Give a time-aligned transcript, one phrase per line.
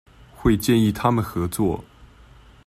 [0.35, 1.85] 會建議他們合作